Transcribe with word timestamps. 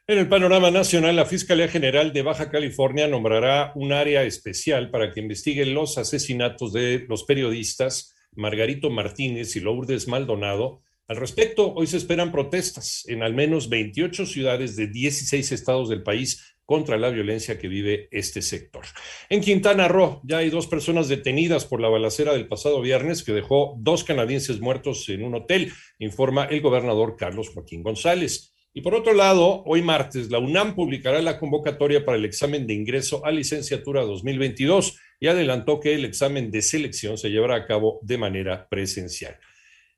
En 0.06 0.18
el 0.18 0.28
panorama 0.28 0.70
nacional, 0.70 1.16
la 1.16 1.26
Fiscalía 1.26 1.66
General 1.66 2.12
de 2.12 2.22
Baja 2.22 2.50
California 2.50 3.08
nombrará 3.08 3.72
un 3.74 3.92
área 3.92 4.22
especial 4.22 4.92
para 4.92 5.12
que 5.12 5.18
investigue 5.18 5.66
los 5.66 5.98
asesinatos 5.98 6.72
de 6.72 7.04
los 7.08 7.24
periodistas 7.24 8.14
Margarito 8.36 8.90
Martínez 8.90 9.56
y 9.56 9.60
Lourdes 9.60 10.06
Maldonado. 10.06 10.82
Al 11.08 11.16
respecto, 11.16 11.74
hoy 11.74 11.88
se 11.88 11.96
esperan 11.96 12.30
protestas 12.30 13.02
en 13.08 13.24
al 13.24 13.34
menos 13.34 13.68
28 13.68 14.24
ciudades 14.26 14.76
de 14.76 14.86
16 14.86 15.50
estados 15.50 15.88
del 15.88 16.04
país 16.04 16.54
contra 16.70 16.96
la 16.98 17.10
violencia 17.10 17.58
que 17.58 17.66
vive 17.66 18.06
este 18.12 18.42
sector. 18.42 18.84
En 19.28 19.40
Quintana 19.40 19.88
Roo 19.88 20.20
ya 20.22 20.38
hay 20.38 20.50
dos 20.50 20.68
personas 20.68 21.08
detenidas 21.08 21.64
por 21.64 21.80
la 21.80 21.88
balacera 21.88 22.32
del 22.32 22.46
pasado 22.46 22.80
viernes 22.80 23.24
que 23.24 23.32
dejó 23.32 23.74
dos 23.80 24.04
canadienses 24.04 24.60
muertos 24.60 25.08
en 25.08 25.24
un 25.24 25.34
hotel, 25.34 25.72
informa 25.98 26.44
el 26.44 26.60
gobernador 26.60 27.16
Carlos 27.16 27.48
Joaquín 27.48 27.82
González. 27.82 28.54
Y 28.72 28.82
por 28.82 28.94
otro 28.94 29.14
lado, 29.14 29.64
hoy 29.66 29.82
martes, 29.82 30.30
la 30.30 30.38
UNAM 30.38 30.76
publicará 30.76 31.20
la 31.20 31.40
convocatoria 31.40 32.04
para 32.04 32.18
el 32.18 32.24
examen 32.24 32.68
de 32.68 32.74
ingreso 32.74 33.26
a 33.26 33.32
licenciatura 33.32 34.02
2022 34.02 34.96
y 35.18 35.26
adelantó 35.26 35.80
que 35.80 35.94
el 35.94 36.04
examen 36.04 36.52
de 36.52 36.62
selección 36.62 37.18
se 37.18 37.30
llevará 37.30 37.56
a 37.56 37.66
cabo 37.66 37.98
de 38.02 38.16
manera 38.16 38.68
presencial. 38.68 39.36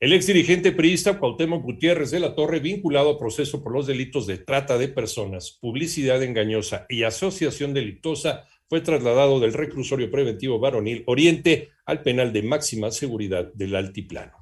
El 0.03 0.13
ex 0.13 0.27
dirigente 0.27 0.73
priista 0.73 1.17
Cuauhtémoc 1.17 1.63
Gutiérrez 1.63 2.11
de 2.11 2.19
la 2.19 2.35
Torre, 2.35 2.59
vinculado 2.59 3.11
a 3.11 3.19
proceso 3.21 3.63
por 3.63 3.73
los 3.73 3.87
delitos 3.87 4.27
de 4.27 4.37
trata 4.37 4.77
de 4.77 4.89
personas, 4.89 5.57
publicidad 5.61 6.21
engañosa 6.25 6.87
y 6.89 7.05
asociación 7.05 7.73
delictosa, 7.73 8.49
fue 8.69 8.81
trasladado 8.81 9.39
del 9.39 9.53
reclusorio 9.53 10.11
preventivo 10.11 10.59
varonil 10.59 11.05
Oriente 11.07 11.71
al 11.87 12.03
penal 12.03 12.33
de 12.33 12.43
máxima 12.43 12.91
seguridad 12.91 13.53
del 13.55 13.77
Altiplano. 13.77 14.33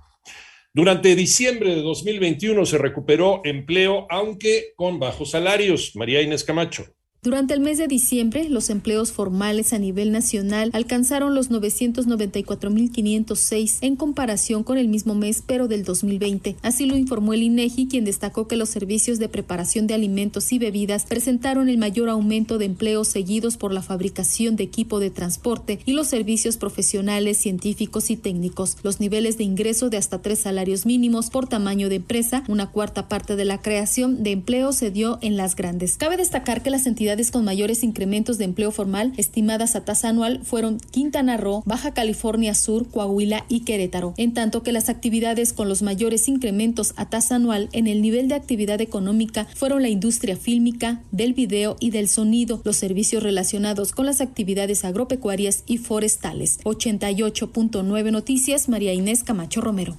Durante 0.72 1.14
diciembre 1.14 1.74
de 1.74 1.82
2021 1.82 2.64
se 2.64 2.78
recuperó 2.78 3.42
empleo, 3.44 4.06
aunque 4.08 4.72
con 4.76 4.98
bajos 4.98 5.32
salarios. 5.32 5.94
María 5.94 6.22
Inés 6.22 6.42
Camacho. 6.42 6.86
Durante 7.22 7.52
el 7.52 7.60
mes 7.60 7.76
de 7.76 7.86
diciembre, 7.86 8.48
los 8.48 8.70
empleos 8.70 9.12
formales 9.12 9.74
a 9.74 9.78
nivel 9.78 10.10
nacional 10.10 10.70
alcanzaron 10.72 11.34
los 11.34 11.50
994.506 11.50 13.76
en 13.82 13.96
comparación 13.96 14.64
con 14.64 14.78
el 14.78 14.88
mismo 14.88 15.14
mes, 15.14 15.44
pero 15.46 15.68
del 15.68 15.84
2020. 15.84 16.56
Así 16.62 16.86
lo 16.86 16.96
informó 16.96 17.34
el 17.34 17.42
INEGI, 17.42 17.88
quien 17.88 18.06
destacó 18.06 18.48
que 18.48 18.56
los 18.56 18.70
servicios 18.70 19.18
de 19.18 19.28
preparación 19.28 19.86
de 19.86 19.92
alimentos 19.92 20.50
y 20.50 20.58
bebidas 20.58 21.04
presentaron 21.04 21.68
el 21.68 21.76
mayor 21.76 22.08
aumento 22.08 22.56
de 22.56 22.64
empleos 22.64 23.08
seguidos 23.08 23.58
por 23.58 23.74
la 23.74 23.82
fabricación 23.82 24.56
de 24.56 24.64
equipo 24.64 24.98
de 24.98 25.10
transporte 25.10 25.78
y 25.84 25.92
los 25.92 26.06
servicios 26.06 26.56
profesionales, 26.56 27.36
científicos 27.36 28.08
y 28.08 28.16
técnicos. 28.16 28.78
Los 28.82 28.98
niveles 28.98 29.36
de 29.36 29.44
ingreso 29.44 29.90
de 29.90 29.98
hasta 29.98 30.22
tres 30.22 30.38
salarios 30.38 30.86
mínimos 30.86 31.28
por 31.28 31.46
tamaño 31.46 31.90
de 31.90 31.96
empresa, 31.96 32.44
una 32.48 32.70
cuarta 32.70 33.08
parte 33.08 33.36
de 33.36 33.44
la 33.44 33.60
creación 33.60 34.22
de 34.22 34.30
empleo 34.30 34.72
se 34.72 34.90
dio 34.90 35.18
en 35.20 35.36
las 35.36 35.54
grandes. 35.54 35.98
Cabe 35.98 36.16
destacar 36.16 36.62
que 36.62 36.70
las 36.70 36.86
entidades 36.86 37.09
con 37.32 37.44
mayores 37.44 37.82
incrementos 37.82 38.38
de 38.38 38.44
empleo 38.44 38.70
formal 38.70 39.12
estimadas 39.16 39.74
a 39.74 39.84
tasa 39.84 40.10
anual 40.10 40.40
fueron 40.44 40.78
Quintana 40.78 41.36
Roo, 41.36 41.64
Baja 41.66 41.92
California 41.92 42.54
Sur, 42.54 42.88
Coahuila 42.88 43.44
y 43.48 43.60
Querétaro, 43.60 44.14
en 44.16 44.32
tanto 44.32 44.62
que 44.62 44.70
las 44.70 44.88
actividades 44.88 45.52
con 45.52 45.68
los 45.68 45.82
mayores 45.82 46.28
incrementos 46.28 46.94
a 46.96 47.10
tasa 47.10 47.34
anual 47.34 47.68
en 47.72 47.88
el 47.88 48.00
nivel 48.00 48.28
de 48.28 48.36
actividad 48.36 48.80
económica 48.80 49.48
fueron 49.56 49.82
la 49.82 49.88
industria 49.88 50.36
fílmica, 50.36 51.02
del 51.10 51.34
video 51.34 51.76
y 51.80 51.90
del 51.90 52.08
sonido, 52.08 52.60
los 52.64 52.76
servicios 52.76 53.24
relacionados 53.24 53.90
con 53.90 54.06
las 54.06 54.20
actividades 54.20 54.84
agropecuarias 54.84 55.64
y 55.66 55.78
forestales. 55.78 56.60
88.9 56.60 58.12
Noticias, 58.12 58.68
María 58.68 58.94
Inés 58.94 59.24
Camacho 59.24 59.60
Romero. 59.60 59.98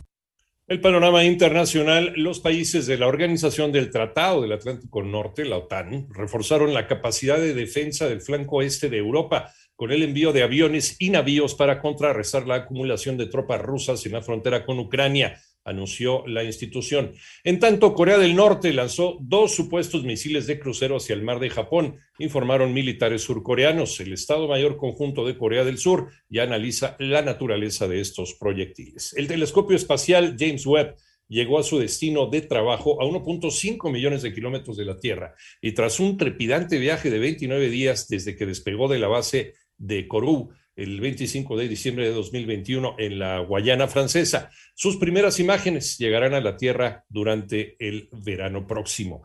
El 0.71 0.79
panorama 0.79 1.25
internacional, 1.25 2.13
los 2.15 2.39
países 2.39 2.87
de 2.87 2.97
la 2.97 3.07
Organización 3.07 3.73
del 3.73 3.91
Tratado 3.91 4.41
del 4.41 4.53
Atlántico 4.53 5.03
Norte, 5.03 5.43
la 5.43 5.57
OTAN, 5.57 6.07
reforzaron 6.13 6.73
la 6.73 6.87
capacidad 6.87 7.37
de 7.37 7.53
defensa 7.53 8.07
del 8.07 8.21
flanco 8.21 8.61
este 8.61 8.87
de 8.87 8.95
Europa 8.95 9.51
con 9.75 9.91
el 9.91 10.01
envío 10.01 10.31
de 10.31 10.43
aviones 10.43 10.95
y 10.97 11.09
navíos 11.09 11.55
para 11.55 11.81
contrarrestar 11.81 12.47
la 12.47 12.55
acumulación 12.55 13.17
de 13.17 13.25
tropas 13.25 13.61
rusas 13.61 14.05
en 14.05 14.13
la 14.13 14.21
frontera 14.21 14.65
con 14.65 14.79
Ucrania 14.79 15.41
anunció 15.63 16.25
la 16.27 16.43
institución. 16.43 17.13
En 17.43 17.59
tanto, 17.59 17.93
Corea 17.93 18.17
del 18.17 18.35
Norte 18.35 18.73
lanzó 18.73 19.17
dos 19.21 19.53
supuestos 19.55 20.03
misiles 20.03 20.47
de 20.47 20.59
crucero 20.59 20.97
hacia 20.97 21.13
el 21.13 21.23
mar 21.23 21.39
de 21.39 21.49
Japón, 21.49 21.99
informaron 22.19 22.73
militares 22.73 23.23
surcoreanos. 23.23 23.99
El 23.99 24.13
Estado 24.13 24.47
Mayor 24.47 24.77
Conjunto 24.77 25.25
de 25.25 25.37
Corea 25.37 25.63
del 25.63 25.77
Sur 25.77 26.11
ya 26.29 26.43
analiza 26.43 26.95
la 26.99 27.21
naturaleza 27.21 27.87
de 27.87 28.01
estos 28.01 28.35
proyectiles. 28.35 29.13
El 29.15 29.27
telescopio 29.27 29.75
espacial 29.75 30.35
James 30.37 30.65
Webb 30.65 30.95
llegó 31.31 31.59
a 31.59 31.63
su 31.63 31.79
destino 31.79 32.27
de 32.27 32.41
trabajo 32.41 33.01
a 33.01 33.05
1.5 33.05 33.89
millones 33.89 34.21
de 34.21 34.33
kilómetros 34.33 34.75
de 34.75 34.83
la 34.83 34.99
Tierra 34.99 35.33
y 35.61 35.71
tras 35.71 36.01
un 36.01 36.17
trepidante 36.17 36.77
viaje 36.77 37.09
de 37.09 37.19
29 37.19 37.69
días 37.69 38.09
desde 38.09 38.35
que 38.35 38.45
despegó 38.45 38.89
de 38.89 38.99
la 38.99 39.07
base 39.07 39.53
de 39.77 40.07
Kourou, 40.07 40.51
el 40.75 40.99
25 41.01 41.57
de 41.57 41.67
diciembre 41.67 42.07
de 42.07 42.13
2021 42.13 42.95
en 42.97 43.19
la 43.19 43.39
Guayana 43.39 43.87
francesa. 43.87 44.49
Sus 44.73 44.97
primeras 44.97 45.39
imágenes 45.39 45.97
llegarán 45.97 46.33
a 46.33 46.41
la 46.41 46.57
Tierra 46.57 47.05
durante 47.09 47.75
el 47.79 48.09
verano 48.11 48.65
próximo. 48.65 49.19